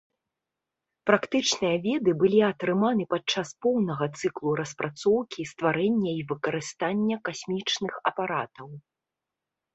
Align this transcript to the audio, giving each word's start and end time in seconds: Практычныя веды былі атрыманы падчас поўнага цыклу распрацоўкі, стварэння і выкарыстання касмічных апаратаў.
Практычныя 1.09 1.75
веды 1.83 2.13
былі 2.23 2.39
атрыманы 2.51 3.05
падчас 3.13 3.51
поўнага 3.67 4.09
цыклу 4.19 4.55
распрацоўкі, 4.61 5.41
стварэння 5.51 6.11
і 6.23 6.25
выкарыстання 6.33 7.15
касмічных 7.31 7.93
апаратаў. 8.13 8.67